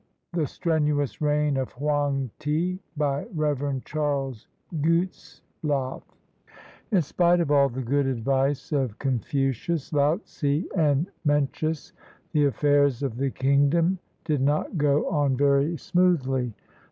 THE 0.33 0.47
STRENUOUS 0.47 1.21
REIGN 1.21 1.57
OF 1.57 1.73
HOANG 1.73 2.31
TI 2.39 2.79
BY 2.97 3.27
REV. 3.35 3.83
CHARLES 3.85 4.47
GUTZLAFF 4.81 6.03
(In 6.89 7.01
spite 7.03 7.39
of 7.39 7.51
all 7.51 7.69
the 7.69 7.83
good 7.83 8.07
advice 8.07 8.71
of 8.71 8.97
Confucius, 8.97 9.91
Laotsze, 9.93 10.65
and 10.75 11.05
Mencius, 11.23 11.93
the 12.31 12.45
affairs 12.45 13.03
of 13.03 13.17
the 13.17 13.29
kingdom 13.29 13.99
did 14.25 14.41
not 14.41 14.75
go 14.75 15.07
on 15.07 15.37
very 15.37 15.77
smoothly. 15.77 16.55